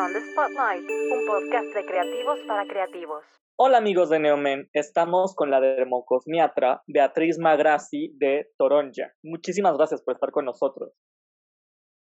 [0.00, 3.22] On the Spotlight, un podcast de creativos para creativos.
[3.58, 9.12] Hola amigos de Neomen, estamos con la dermocosmiatra Beatriz Magrassi de Toronja.
[9.22, 10.94] Muchísimas gracias por estar con nosotros.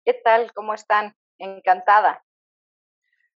[0.04, 0.52] ¿Qué tal?
[0.54, 1.14] ¿Cómo están?
[1.38, 2.24] Encantada.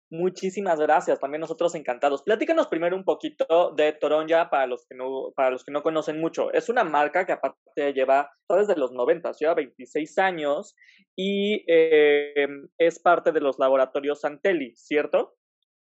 [0.08, 2.22] Muchísimas gracias, también nosotros encantados.
[2.22, 6.20] Platícanos primero un poquito de Toronja para los que no, para los que no conocen
[6.20, 6.52] mucho.
[6.52, 10.76] Es una marca que aparte lleva desde los 90, lleva 26 años
[11.16, 12.46] y eh,
[12.78, 15.34] es parte de los laboratorios Antelli, ¿cierto?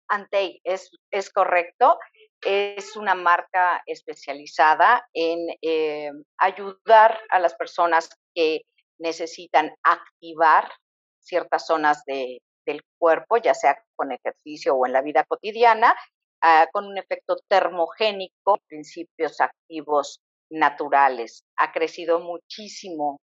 [0.09, 1.99] Antei, es, es correcto.
[2.43, 8.63] Es una marca especializada en eh, ayudar a las personas que
[8.99, 10.71] necesitan activar
[11.19, 15.95] ciertas zonas de, del cuerpo, ya sea con ejercicio o en la vida cotidiana,
[16.43, 20.21] ah, con un efecto termogénico, principios activos
[20.51, 21.45] naturales.
[21.57, 23.19] Ha crecido muchísimo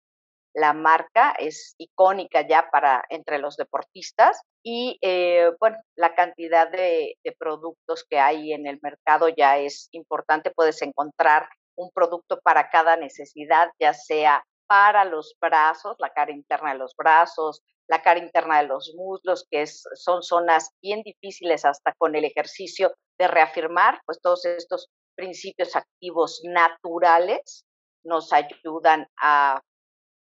[0.54, 7.16] la marca, es icónica ya para entre los deportistas y eh, bueno, la cantidad de,
[7.22, 10.50] de productos que hay en el mercado ya es importante.
[10.50, 16.72] Puedes encontrar un producto para cada necesidad, ya sea para los brazos, la cara interna
[16.72, 21.92] de los brazos, la cara interna de los muslos, que son zonas bien difíciles hasta
[21.94, 27.64] con el ejercicio de reafirmar, pues todos estos principios activos naturales
[28.04, 29.60] nos ayudan a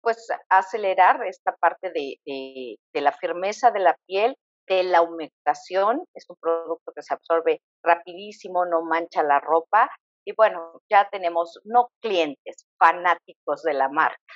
[0.01, 4.35] pues acelerar esta parte de, de, la firmeza de la piel,
[4.67, 9.91] de la humectación, es un producto que se absorbe rapidísimo, no mancha la ropa
[10.25, 14.33] y bueno, ya tenemos no clientes, fanáticos de la marca.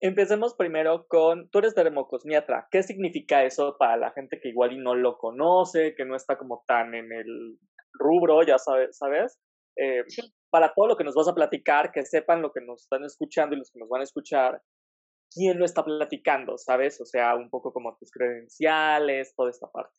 [0.00, 4.78] Empecemos primero con, tú eres dermocosmiatra, ¿qué significa eso para la gente que igual y
[4.78, 7.58] no lo conoce, que no está como tan en el
[7.94, 9.38] rubro, ya sabes, ¿sabes?
[9.76, 10.04] Eh,
[10.50, 13.54] para todo lo que nos vas a platicar, que sepan lo que nos están escuchando
[13.54, 14.60] y los que nos van a escuchar,
[15.32, 17.00] quién lo está platicando, ¿sabes?
[17.00, 19.94] O sea, un poco como tus credenciales, toda esta parte.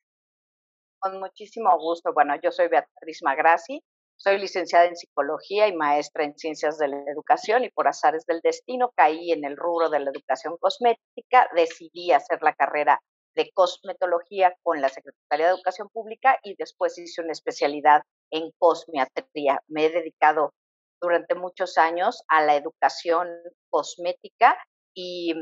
[0.99, 2.13] Con muchísimo gusto.
[2.13, 3.81] Bueno, yo soy Beatriz Magrassi,
[4.17, 8.41] soy licenciada en psicología y maestra en ciencias de la educación y por azares del
[8.41, 13.01] destino caí en el rubro de la educación cosmética, decidí hacer la carrera
[13.35, 18.01] de cosmetología con la Secretaría de Educación Pública y después hice una especialidad
[18.31, 19.59] en cosmiatría.
[19.67, 20.53] Me he dedicado
[21.01, 23.27] durante muchos años a la educación
[23.69, 24.57] cosmética
[24.93, 25.33] y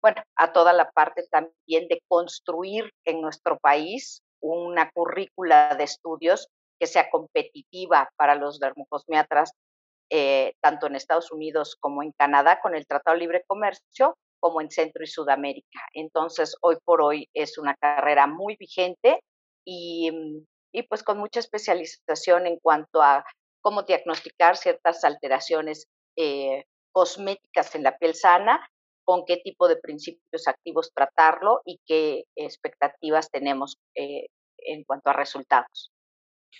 [0.00, 6.48] bueno, a toda la parte también de construir en nuestro país una currícula de estudios
[6.78, 9.52] que sea competitiva para los dermocosmiatras,
[10.10, 14.60] eh, tanto en Estados Unidos como en Canadá, con el Tratado de Libre Comercio, como
[14.60, 15.80] en Centro y Sudamérica.
[15.94, 19.20] Entonces, hoy por hoy es una carrera muy vigente
[19.64, 23.24] y, mm, pues con mucha especialización en cuanto a
[23.60, 25.86] cómo diagnosticar ciertas alteraciones
[26.16, 28.68] eh, cosméticas en la piel sana,
[29.04, 34.26] con qué tipo de principios activos tratarlo y qué expectativas tenemos eh,
[34.58, 35.92] en cuanto a resultados.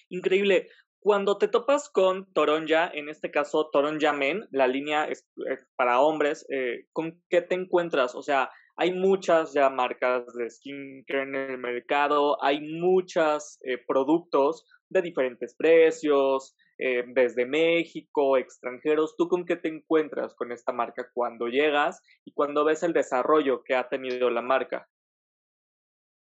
[0.09, 0.69] Increíble.
[1.01, 6.01] Cuando te topas con Toronja, en este caso Toronja Men, la línea es, eh, para
[6.01, 8.15] hombres, eh, ¿con qué te encuentras?
[8.15, 15.03] O sea, hay muchas ya marcas de skincare en el mercado, hay muchos productos de
[15.03, 19.15] diferentes precios, desde México, extranjeros.
[19.17, 23.63] ¿Tú con qué te encuentras con esta marca cuando llegas y cuando ves el desarrollo
[23.63, 24.89] que ha tenido la marca?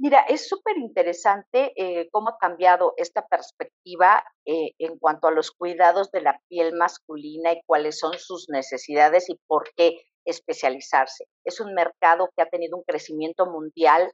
[0.02, 5.50] Mira, es súper interesante eh, cómo ha cambiado esta perspectiva eh, en cuanto a los
[5.50, 11.26] cuidados de la piel masculina y cuáles son sus necesidades y por qué especializarse.
[11.44, 14.10] Es un mercado que ha tenido un crecimiento mundial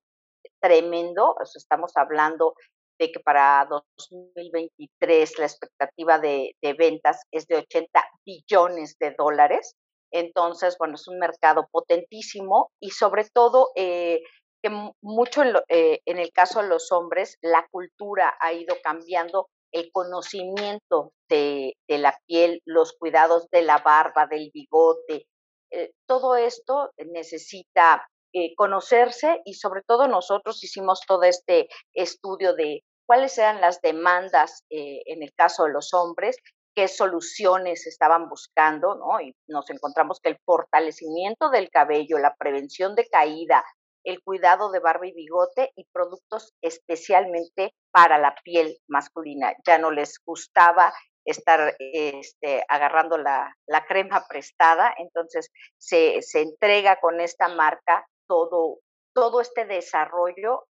[0.61, 1.37] tremendo.
[1.55, 2.55] estamos hablando
[2.99, 9.75] de que para 2023 la expectativa de, ventas es de 80 billones de dólares.
[10.13, 14.23] Entonces, bueno, es un mercado potentísimo y sobre todo eh,
[14.63, 14.71] que
[15.03, 21.13] mucho eh, en, el caso de los hombres, la cultura ha ido cambiando, el conocimiento
[21.29, 25.27] de, la piel, los cuidados de la barba, del bigote,
[25.71, 28.09] eh, todo esto necesita
[28.57, 35.23] conocerse y sobre todo nosotros hicimos todo este estudio de cuáles eran las demandas en
[35.23, 36.37] el caso de los hombres,
[36.77, 39.21] qué soluciones estaban buscando, ¿no?
[39.21, 43.65] Y nos encontramos que el fortalecimiento del cabello, la prevención de caída,
[44.05, 49.55] el cuidado de barba y bigote y productos especialmente para la piel masculina.
[49.67, 50.93] Ya no les gustaba
[51.25, 53.57] estar este, agarrando la,
[53.89, 58.79] crema prestada, entonces se, entrega con esta marca todo,
[59.13, 60.67] todo este desarrollo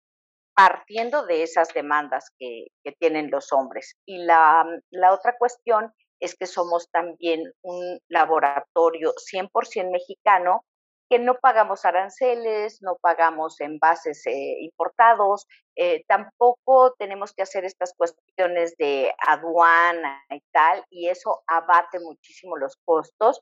[0.56, 2.68] partiendo de esas demandas que,
[3.00, 3.96] tienen los hombres.
[4.06, 10.64] Y la, la otra cuestión es que somos también un laboratorio 100% mexicano
[11.10, 15.46] que no pagamos aranceles, no pagamos envases eh, importados,
[15.76, 22.58] eh, tampoco tenemos que hacer estas cuestiones de aduana y tal, y eso abate muchísimo
[22.58, 23.40] los costos,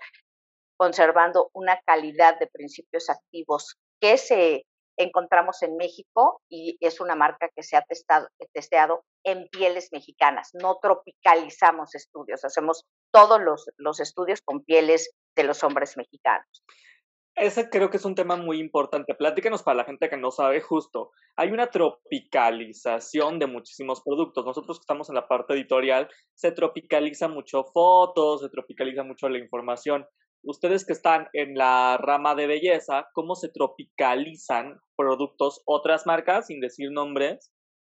[0.76, 4.66] conservando una calidad de principios activos que se
[5.04, 10.50] encontramos en México y es una marca que se ha testado, testeado en pieles mexicanas.
[10.54, 16.64] No tropicalizamos estudios, hacemos todos los, los estudios con pieles de los hombres mexicanos.
[17.36, 19.16] Ese creo que es un tema muy importante.
[19.16, 21.12] Platíquenos para la gente que no sabe justo.
[21.38, 24.46] Hay una tropicalización de muchísimos productos.
[24.46, 29.40] Nosotros que estamos en la parte editorial, se tropicaliza mucho fotos, se tropicaliza mucho la
[29.40, 30.06] información.
[30.44, 36.60] Ustedes que están en la rama de belleza, ¿cómo se tropicalizan productos, otras marcas, sin
[36.60, 37.54] decir nombres,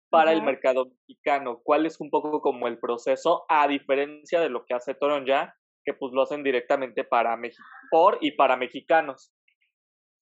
[0.09, 1.59] para el mercado mexicano?
[1.63, 5.55] ¿Cuál es un poco como el proceso, a diferencia de lo que hace Toronja,
[5.87, 9.31] que pues lo hacen directamente para México, por y para mexicanos.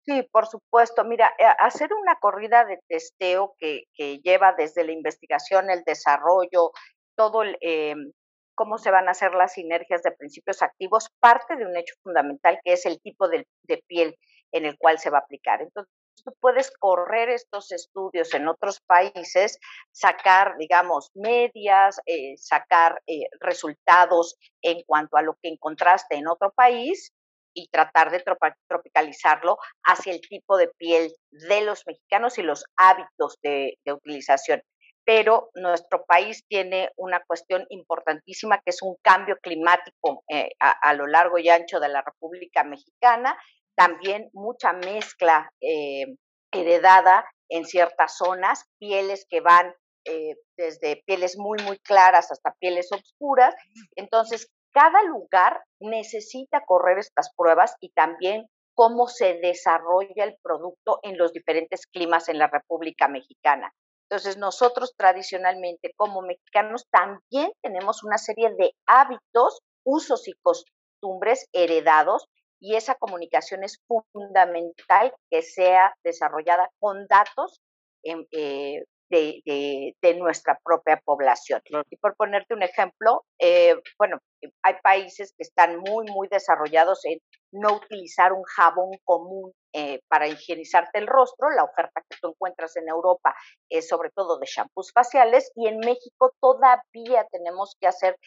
[0.04, 1.04] Sí, por supuesto.
[1.04, 6.70] Mira, eh, hacer una corrida de testeo que, que lleva desde la investigación, el desarrollo,
[7.18, 8.12] todo el, em,
[8.56, 12.60] cómo se van a hacer las sinergias de principios activos, parte de un hecho fundamental
[12.64, 14.16] que es el tipo de, de piel
[14.52, 15.62] en el cual se va a aplicar.
[15.62, 15.94] Entonces,
[16.24, 19.60] tú puedes correr estos estudios en otros países,
[19.92, 26.52] sacar, digamos, medias, eh, sacar eh, resultados en cuanto a lo que encontraste en otro
[26.52, 27.12] país
[27.54, 28.24] y tratar de
[28.68, 34.62] tropicalizarlo hacia el tipo de piel de los mexicanos y los hábitos de, utilización.
[35.06, 41.06] Pero nuestro país tiene una cuestión importantísima que es un cambio climático eh, a, lo
[41.06, 43.38] largo y ancho de la República Mexicana
[43.76, 46.06] también mucha mezcla eh,
[46.52, 49.74] heredada en ciertas zonas, pieles que van
[50.06, 53.54] eh, desde pieles muy, muy claras hasta pieles oscuras.
[53.96, 61.18] Entonces, cada lugar necesita correr estas pruebas y también cómo se desarrolla el producto en
[61.18, 63.72] los diferentes climas en la República Mexicana.
[64.10, 72.28] Entonces, nosotros tradicionalmente como mexicanos también tenemos una serie de hábitos, usos y costumbres heredados
[72.60, 77.60] y esa comunicación es fundamental que sea desarrollada con datos
[78.04, 81.62] eh, de, nuestra propia población.
[81.90, 84.20] Y por ponerte un ejemplo, eh, bueno,
[84.64, 87.20] hay países que están muy, muy desarrollados en
[87.52, 91.50] no utilizar un jabón común eh, para higienizarte el rostro.
[91.50, 93.36] La oferta que tú encuentras en Europa
[93.70, 98.18] es sobre todo de shampoos faciales y en México todavía tenemos que hacer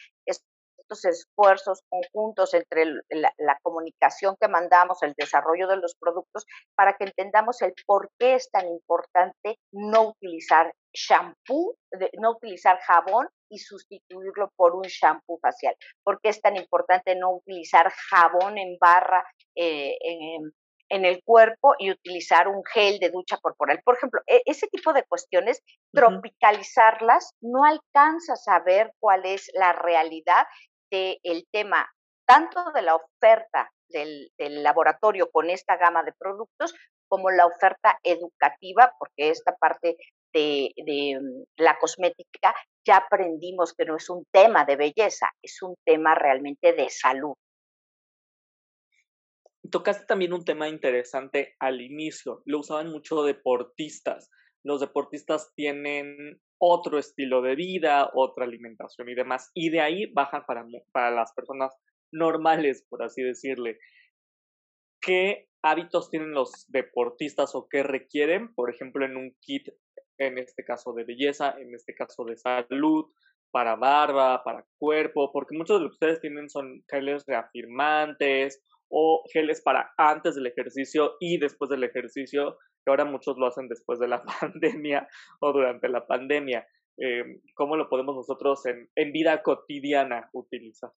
[1.05, 6.45] esfuerzos conjuntos entre la, comunicación que mandamos, el desarrollo de los productos,
[6.75, 11.75] para que entendamos el por qué es tan importante no utilizar shampoo,
[12.17, 15.75] no utilizar jabón y sustituirlo por un shampoo facial.
[16.03, 19.23] ¿Por qué es tan importante no utilizar jabón en barra
[19.55, 20.51] eh, en,
[20.89, 23.79] en el cuerpo y utilizar un gel de ducha corporal.
[23.83, 25.61] Por ejemplo, e, ese tipo de cuestiones,
[25.93, 30.45] tropicalizarlas, no alcanzas a ver cuál es la realidad
[30.91, 31.89] el tema
[32.25, 36.75] tanto de la oferta del, laboratorio con esta gama de productos
[37.07, 39.97] como la oferta educativa, porque esta parte
[40.31, 42.53] de, mm, la cosmética
[42.85, 47.33] ya aprendimos que no es un tema de belleza, es un tema realmente de salud.
[49.71, 54.29] Tocaste también un tema interesante al inicio, lo usaban mucho deportistas.
[54.63, 59.49] Los deportistas tienen otro estilo de vida, otra alimentación y demás.
[59.53, 61.73] Y de ahí bajan para, para las personas
[62.11, 63.79] normales, por así decirle.
[65.01, 69.69] ¿Qué hábitos tienen los deportistas o qué requieren, por ejemplo, en un kit,
[70.17, 73.05] en este caso de belleza, en este caso de salud,
[73.51, 75.31] para barba, para cuerpo?
[75.31, 81.37] Porque muchos de ustedes tienen son geles reafirmantes o geles para antes del ejercicio y
[81.37, 85.07] después del ejercicio que ahora muchos lo hacen después de la pandemia
[85.39, 86.67] o durante la pandemia.
[86.97, 90.91] Eh, ¿Cómo lo podemos nosotros en, en vida cotidiana utilizar?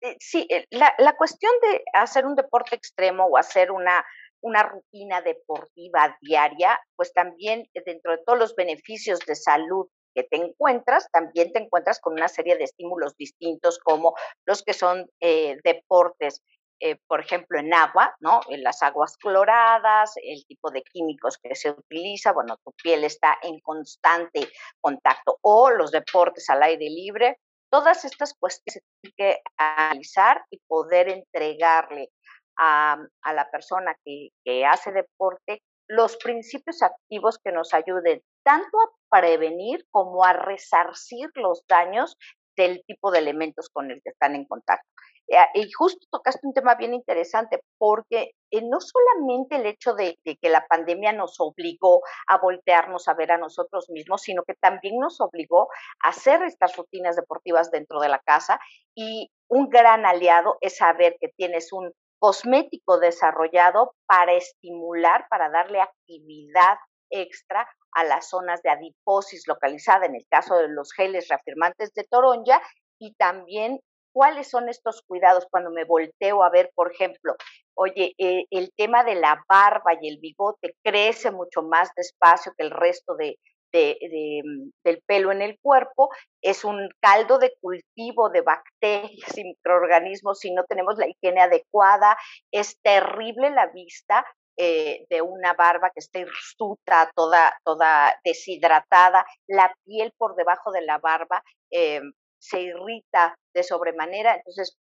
[0.00, 4.04] Eh, sí, eh, la, la, cuestión de hacer un deporte extremo o hacer una,
[4.42, 10.38] una rutina deportiva diaria, pues también dentro de todos los beneficios de salud que te
[10.38, 16.42] encuentras, también te encuentras con una serie de estímulos distintos como los que son deportes
[16.80, 18.40] eh, por ejemplo, en agua, ¿no?
[18.48, 23.38] En las aguas cloradas, el tipo de químicos que se utiliza, bueno, tu piel está
[23.42, 24.48] en constante
[24.80, 27.38] contacto, o los deportes al aire libre,
[27.70, 32.10] todas estas cuestiones se tienen que analizar y poder entregarle
[32.58, 38.78] a, a la persona que, que hace deporte los principios activos que nos ayuden tanto
[38.80, 42.16] a prevenir como a resarcir los daños
[42.60, 44.88] del tipo de elementos con el que están en contacto.
[45.28, 50.18] Eh, y justo tocaste un tema bien interesante, porque eh, no solamente el hecho de,
[50.24, 54.98] que la pandemia nos obligó a voltearnos a ver a nosotros mismos, sino que también
[54.98, 55.68] nos obligó
[56.04, 58.58] a hacer estas rutinas deportivas dentro de la casa.
[58.94, 65.80] Y un gran aliado es saber que tienes un cosmético desarrollado para estimular, para darle
[65.80, 66.76] actividad
[67.08, 72.04] extra a las zonas de adiposis localizada, en el caso de los geles reafirmantes de
[72.04, 72.60] toronja,
[72.98, 73.80] y también
[74.12, 77.34] cuáles son estos cuidados cuando me volteo a ver, por ejemplo,
[77.74, 82.64] oye, eh, el tema de la barba y el bigote crece mucho más despacio que
[82.64, 83.38] el resto de,
[83.72, 86.10] mm, del pelo en el cuerpo,
[86.42, 92.16] es un caldo de cultivo de bacterias y microorganismos si no tenemos la higiene adecuada,
[92.50, 94.26] es terrible la vista,
[94.62, 100.82] eh, de una barba que está hirsuta, toda, toda deshidratada, la piel por debajo de
[100.82, 102.02] la barba eh,
[102.38, 104.34] se irrita de sobremanera.
[104.34, 104.76] Entonces,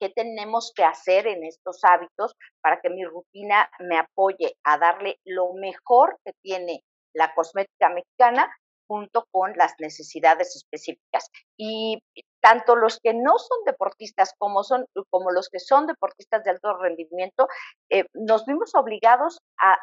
[0.00, 5.18] ¿qué tenemos que hacer en estos hábitos para que mi rutina me apoye a darle
[5.26, 6.82] lo mejor que tiene
[7.12, 8.50] la cosmética mexicana
[8.88, 11.28] junto con las necesidades específicas?
[11.58, 11.98] Y
[12.44, 16.76] tanto los que no son deportistas como, son, como los que son deportistas de alto
[16.76, 17.48] rendimiento,
[17.88, 19.80] eh, nos vimos obligados a,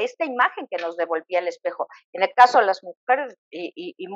[0.00, 1.86] esta imagen que nos devolvía el espejo.
[2.12, 4.06] En el caso de las mujeres y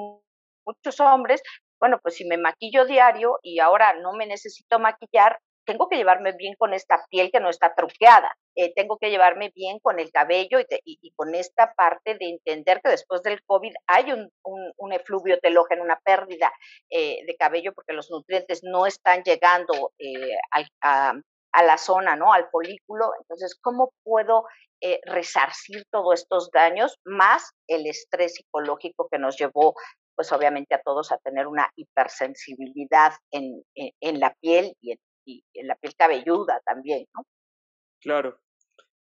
[0.66, 1.42] muchos hombres,
[1.80, 6.32] bueno, pues si me maquillo diario y ahora no me necesito maquillar, tengo que llevarme
[6.32, 10.10] bien con esta piel que no está truqueada, eh, tengo que llevarme bien con el
[10.10, 15.38] cabello y, con esta parte de entender que después del COVID hay un, un, efluvio
[15.38, 16.52] telógeno, una pérdida
[16.90, 20.36] eh, de cabello porque los nutrientes no están llegando eh,
[20.82, 21.14] a,
[21.62, 22.32] la zona, ¿no?
[22.32, 23.12] Al folículo.
[23.20, 24.44] Entonces, ¿cómo puedo
[25.04, 29.74] resarcir todos estos daños más el estrés psicológico que nos llevó
[30.20, 33.62] pues obviamente a todos a tener una hipersensibilidad en,
[34.20, 37.24] la piel y en, la piel cabelluda también, ¿no?
[38.00, 38.38] Claro.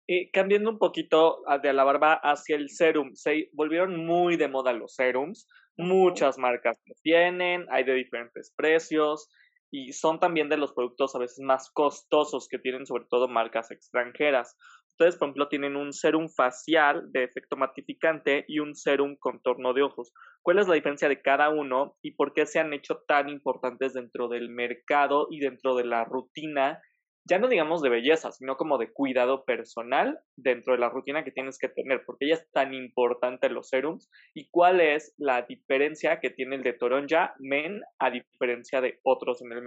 [0.09, 4.49] Y cambiando un poquito ah, de la barba hacia el serum, se volvieron muy de
[4.49, 9.29] moda los serums, muchas marcas lo tienen, hay de diferentes precios
[9.71, 13.71] y son también de los productos a veces más costosos que tienen sobre todo marcas
[13.73, 14.57] extranjeras.
[14.99, 19.83] Ustedes, por ejemplo, tienen un serum facial de efecto matificante y un serum contorno de
[19.83, 20.11] ojos.
[20.41, 23.93] ¿Cuál es la diferencia de cada uno y por qué se han hecho tan importantes
[23.93, 26.81] dentro del mercado y dentro de la rutina?
[27.29, 31.31] Ya no digamos de belleza, sino como de cuidado personal dentro de la rutina que
[31.31, 34.11] tienes que tener, porque ya es tan importante los serums.
[34.33, 39.43] ¿Y cuál es la diferencia que tiene el de Toronja Men a diferencia de otros
[39.43, 39.63] en el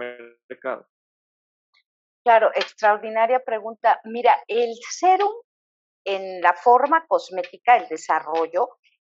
[0.48, 0.88] mercado?
[2.24, 4.00] Claro, extraordinaria pregunta.
[4.04, 5.32] Mira, el serum
[6.04, 8.68] en la forma cosmética, el desarrollo,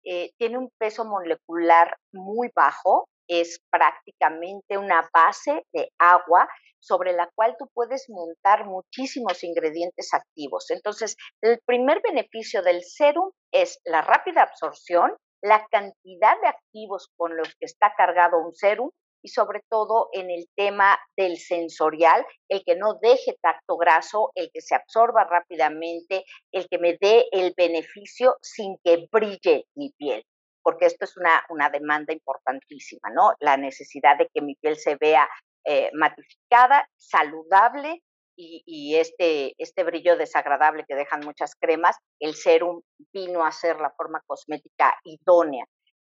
[0.05, 6.49] eh, tiene un peso molecular muy bajo, es prácticamente una base de agua
[6.81, 10.71] sobre la cual tú puedes montar muchísimos ingredientes activos.
[10.71, 17.37] Entonces, el primer beneficio del serum es la rápida absorción, la cantidad de activos con
[17.37, 18.91] los que está cargado un serum
[19.23, 24.51] y sobre todo en el tema del sensorial, el que no deje tacto graso, el
[24.53, 30.25] que se absorba rápidamente, el que me dé el beneficio sin que brille mi piel,
[30.63, 33.33] porque esto es una, una demanda importantísima, ¿no?
[33.41, 35.29] La necesidad de que mi piel se vea
[35.65, 38.03] eh, matificada, saludable
[38.37, 42.83] y, y, este, este brillo desagradable que dejan muchas cremas, el serum
[43.13, 45.65] vino a ser la forma cosmética idónea.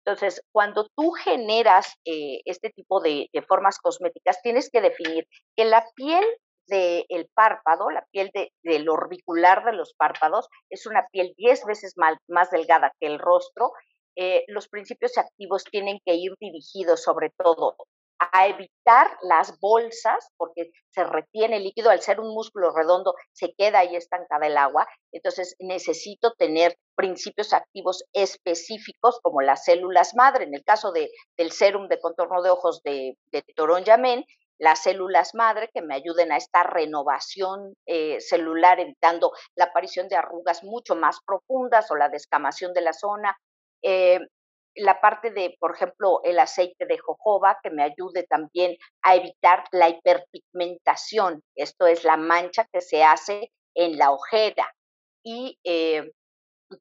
[0.09, 5.85] Entonces, cuando tú generas eh, este tipo de, formas cosméticas, tienes que definir que la
[5.95, 6.23] piel
[6.65, 8.31] del párpado, la piel
[8.63, 13.19] del orbicular de los párpados, es una piel 10 veces más, más delgada que el
[13.19, 13.71] rostro.
[14.15, 17.75] Eh, los principios activos tienen que ir dirigidos sobre todo
[18.19, 23.53] a evitar las bolsas, porque se retiene el líquido, al ser un músculo redondo se
[23.57, 30.43] queda ahí estancada el agua, entonces necesito tener principios activos específicos como las células madre.
[30.43, 34.25] En el caso de, del serum de contorno de ojos de, de Torón Yamen,
[34.59, 40.17] las células madre que me ayuden a esta renovación eh, celular, evitando la aparición de
[40.17, 43.37] arrugas mucho más profundas o la descamación de la zona.
[43.81, 44.19] Eh,
[44.79, 49.65] la parte de, por ejemplo, el aceite de jojoba, que me ayude también a evitar
[49.71, 51.43] la hiperpigmentación.
[51.55, 54.73] Esto es la mancha que se hace en la ojera.
[55.23, 56.11] Y eh,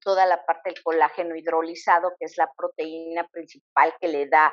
[0.00, 4.52] toda la parte del colágeno hidrolizado, que es la proteína principal que le da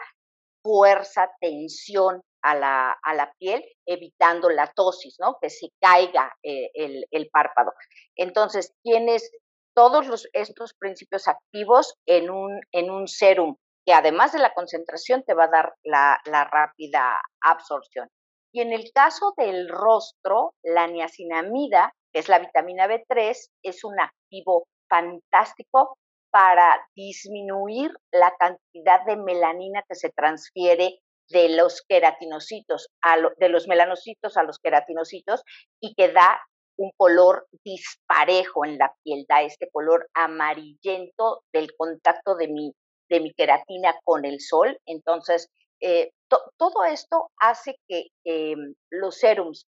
[0.63, 5.37] fuerza, tensión a la, a la piel, evitando la tosis, ¿no?
[5.39, 7.73] Que se caiga eh, el, el, párpado.
[8.15, 9.31] Entonces, tienes
[9.75, 13.55] todos los, estos principios activos en un, en un serum
[13.85, 16.19] que además de la concentración te va a dar la,
[16.51, 18.09] rápida absorción.
[18.51, 23.99] Y en el caso del rostro, la niacinamida, que es la vitamina B3, es un
[23.99, 25.97] activo fantástico
[26.31, 33.67] para disminuir la cantidad de melanina que se transfiere de los queratinocitos, a de los
[33.67, 35.43] melanocitos a los queratinocitos
[35.81, 36.39] y que da
[36.77, 42.73] un color disparejo en la piel, da este color amarillento del contacto de mi,
[43.09, 44.77] de mi queratina con el sol.
[44.85, 45.49] Entonces,
[45.81, 46.11] eh,
[46.57, 49.67] todo esto hace que em, los serums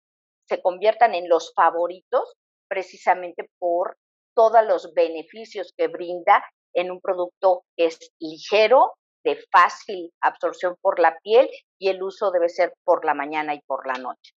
[0.49, 2.35] se conviertan en los favoritos
[2.69, 3.97] precisamente por
[4.35, 8.93] todos los beneficios que brinda en un producto que es ligero,
[9.25, 13.61] de fácil absorción por la piel y el uso debe ser por la mañana y
[13.67, 14.33] por la noche.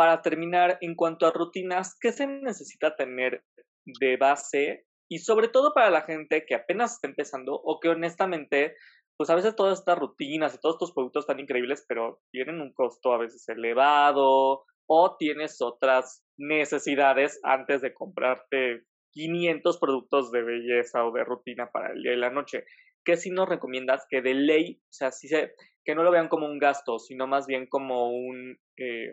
[0.00, 3.44] Para terminar, en cuanto a rutinas, ¿qué se necesita tener
[3.84, 4.86] de base?
[5.10, 8.76] Y sobre todo para la gente que apenas está empezando o que honestamente,
[9.18, 12.72] pues a veces todas estas rutinas y todos estos productos tan increíbles, pero tienen un
[12.72, 21.04] costo a veces elevado o tienes otras necesidades antes de comprarte 500 productos de belleza
[21.04, 22.64] o de rutina para el día y la noche.
[23.04, 25.52] ¿Qué si nos recomiendas que de ley, o sea, si se,
[25.84, 28.56] que no lo vean como un gasto, sino más bien como un...
[28.78, 29.12] Eh,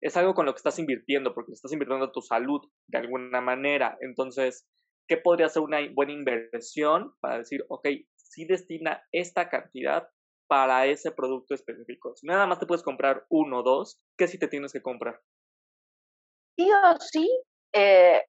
[0.00, 3.40] es algo con lo que estás invirtiendo, porque estás invirtiendo en tu salud de alguna
[3.40, 3.96] manera.
[4.00, 4.66] Entonces,
[5.08, 10.08] ¿qué podría ser una buena inversión para decir, ok, si destina esta cantidad
[10.48, 12.14] para ese producto específico?
[12.16, 15.20] Si nada más te puedes comprar uno o dos, ¿qué si te tienes que comprar?
[16.56, 17.30] Sí o sí,
[17.72, 18.24] eh,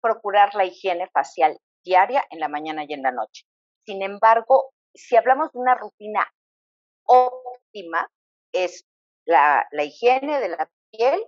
[0.00, 3.44] procurar la higiene facial diaria en la mañana y en la noche.
[3.84, 6.26] Sin embargo, si hablamos de una rutina
[7.04, 8.08] óptima,
[8.52, 8.86] es
[9.24, 11.24] la, higiene de la piel,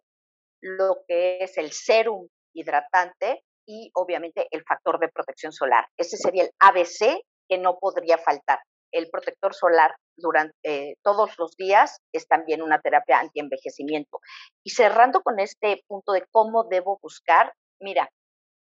[0.61, 5.87] lo que es el serum hidratante y obviamente el factor de protección solar.
[5.97, 8.61] Ese sería el ABC que no podría faltar.
[8.92, 14.21] El protector solar durante eh, todos los días es también una terapia antienvejecimiento.
[14.64, 18.09] Y cerrando con este punto de cómo debo buscar, mira,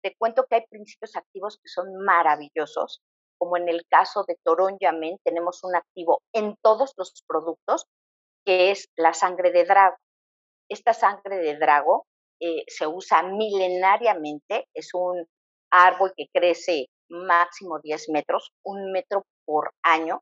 [0.03, 3.01] te cuento que hay principios activos que son maravillosos,
[3.37, 7.85] como en el caso de Torón Yamen, tenemos un activo en todos los productos,
[8.45, 9.95] que es la sangre de drago.
[10.69, 12.05] Esta sangre de drago
[12.39, 15.25] eh, se usa milenariamente, es un
[15.71, 20.21] árbol que crece máximo 10 metros, un metro por año,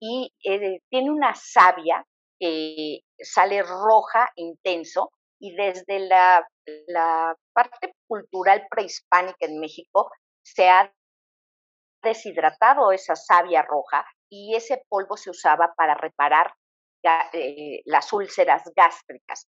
[0.00, 2.04] y eh, tiene una savia
[2.40, 6.44] que sale roja intenso y desde la,
[7.52, 10.10] parte cultural prehispánica en México
[10.44, 10.92] se ha
[12.02, 16.52] deshidratado esa savia roja y ese polvo se usaba para reparar
[17.32, 19.46] eh, las úlceras gástricas.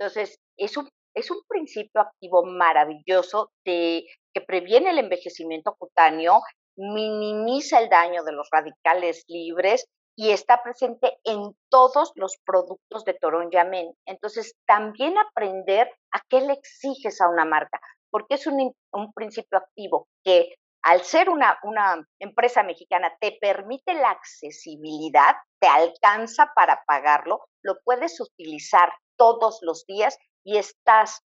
[0.00, 6.40] Entonces, es un, es un principio activo maravilloso de, que previene el envejecimiento cutáneo,
[6.74, 9.84] minimiza el daño de los radicales libres
[10.16, 13.92] y está presente en todos los productos de Torón Yamen.
[14.06, 17.78] Entonces, también aprender a qué le exiges a una marca,
[18.10, 23.92] porque es un, un principio activo que al ser una, una, empresa mexicana te permite
[23.92, 31.20] la accesibilidad, te alcanza para pagarlo, lo puedes utilizar todos los días y estás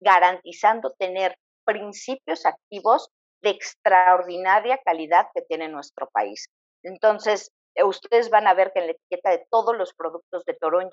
[0.00, 3.10] garantizando tener principios activos
[3.44, 6.48] de extraordinaria calidad que tiene nuestro país.
[6.82, 10.54] Entonces, eh, ustedes van a ver que en la etiqueta de todos los productos de
[10.54, 10.90] Torón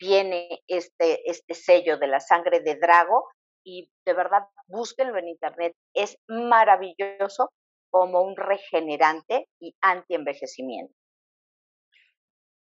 [0.00, 3.28] viene este, este sello de la sangre de Drago
[3.64, 5.74] y de verdad búsquenlo en internet.
[5.94, 7.52] Es maravilloso
[7.92, 10.92] como un regenerante y anti-envejecimiento.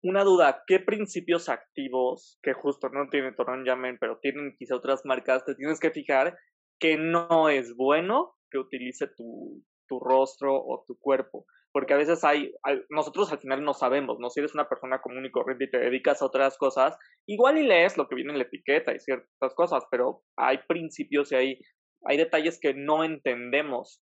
[0.02, 5.04] Una duda, ¿qué principios activos, que justo no tiene Torón Yamen, pero tienen quizá otras
[5.04, 6.36] marcas, te tienes que fijar
[6.78, 11.46] que no es bueno que utilice tu, tu rostro o tu cuerpo?
[11.76, 12.54] porque a veces hay,
[12.88, 14.30] nosotros al final no sabemos, ¿no?
[14.30, 17.64] Si eres una persona común y corriente y te dedicas a otras cosas, igual y
[17.64, 21.60] lees lo que viene en la etiqueta y ciertas cosas, pero hay principios y hay,
[22.06, 24.02] hay detalles que no entendemos.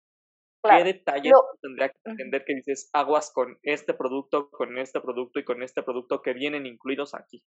[0.69, 5.45] ¿Qué detalles tendría que entender que dices aguas con este producto, con este producto y
[5.45, 7.43] con este producto que vienen incluidos aquí?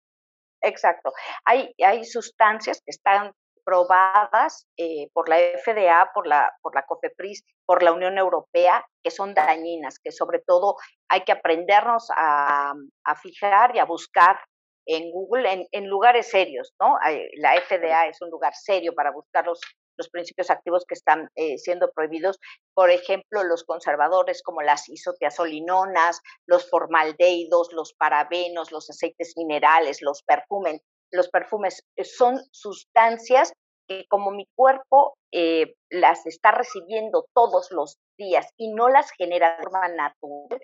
[0.62, 1.12] Exacto.
[1.44, 3.32] Hay, hay sustancias que están
[3.64, 9.10] probadas eh, por la FDA, por la, por la COFEPRIS, por la Unión Europea, que
[9.10, 10.76] son dañinas, que sobre todo
[11.08, 12.74] hay que aprendernos a,
[13.22, 14.38] fijar y a buscar
[14.86, 16.98] en Google en, lugares serios, ¿no?
[17.36, 19.60] La FDA es un lugar serio para buscar los,
[19.96, 22.38] los principios activos que están eh, siendo prohibidos,
[22.74, 30.22] por ejemplo, los conservadores como las isotiazolinonas, los formaldehídos, los parabenos, los aceites minerales, los
[30.22, 30.80] perfumes,
[31.10, 33.52] los perfumes eh, son sustancias
[33.86, 39.56] que como mi cuerpo eh, las está recibiendo todos los días y no las genera
[39.56, 40.60] de forma natural,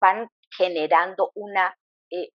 [0.00, 1.76] van generando una,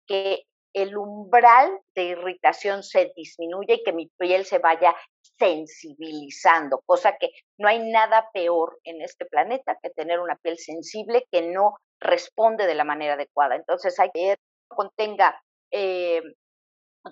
[0.08, 0.44] que
[0.78, 4.96] el umbral de irritación se disminuye y que mi piel se vaya
[5.38, 11.26] sensibilizando, cosa que no hay nada peor en este planeta que tener una piel sensible
[11.32, 13.56] que no responde de la manera adecuada.
[13.56, 14.36] Entonces hay que
[14.68, 15.40] contenga
[15.72, 16.22] eh,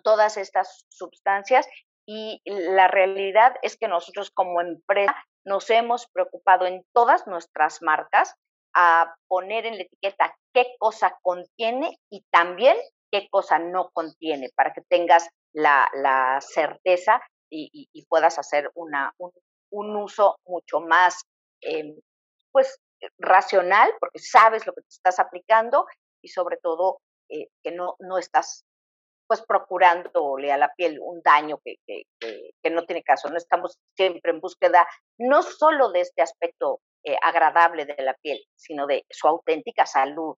[0.03, 1.67] todas estas sustancias
[2.07, 8.35] y la realidad es que nosotros como empresa nos hemos preocupado en todas nuestras marcas
[8.75, 12.77] a poner en la etiqueta qué cosa contiene y también
[13.11, 19.13] qué cosa no contiene para que tengas la, la certeza y, y, puedas hacer una,
[19.17, 21.23] un, uso mucho más
[21.61, 21.95] eh,
[22.51, 22.79] pues
[23.17, 25.85] racional porque sabes lo que te estás aplicando
[26.21, 28.65] y sobre todo eh, que no, no estás
[29.27, 32.03] pues procurándole a la piel un daño que, que,
[32.61, 33.29] que, no tiene caso.
[33.29, 38.39] No estamos siempre en búsqueda no solo de este aspecto eh, agradable de la piel,
[38.55, 40.35] sino de su auténtica salud.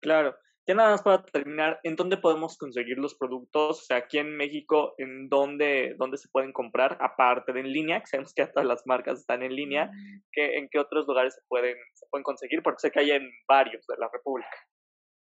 [0.00, 0.36] Claro.
[0.66, 3.82] Ya nada más para terminar, ¿en dónde podemos conseguir los productos?
[3.82, 6.96] O sea, aquí en México, ¿en dónde, dónde se pueden comprar?
[7.00, 10.22] Aparte de en línea, que sabemos que todas las marcas están en línea, mm.
[10.32, 12.62] ¿qué, ¿en qué otros lugares se pueden, se pueden conseguir?
[12.62, 14.56] Porque sé que hay en varios de la República.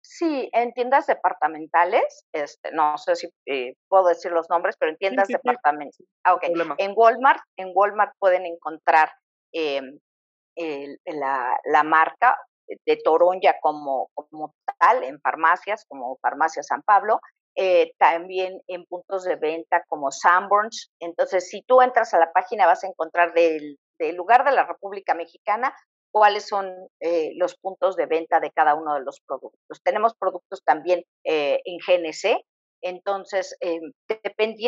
[0.02, 4.98] Sí, en tiendas departamentales, este, no sé si eh, puedo decir los nombres, pero en
[4.98, 5.96] tiendas departamentales.
[6.24, 6.52] Ah, okay.
[6.76, 9.10] En Walmart, en Walmart pueden encontrar
[9.54, 9.80] eh,
[10.56, 17.20] el, la, la, marca de Toronja como, como tal, en farmacias, como Farmacia San Pablo,
[17.57, 20.90] eh, también en puntos de venta como Sanborns.
[21.00, 24.66] Entonces, si tú entras a la página, vas a encontrar del, del lugar de la
[24.66, 25.74] República Mexicana
[26.11, 29.81] cuáles son eh, los puntos de venta de cada uno de los productos.
[29.83, 32.40] Tenemos productos también eh, en GNC,
[32.85, 34.59] entonces, eh, dependiendo